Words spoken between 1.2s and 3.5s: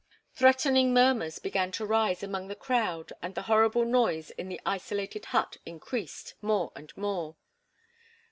began to rise among the crowd and the